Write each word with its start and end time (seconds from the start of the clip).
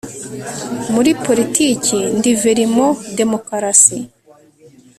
Muri 0.93 1.11
politiki 1.25 1.97
Ndi 2.17 2.31
Vermont 2.41 2.99
Demokarasi 3.19 3.97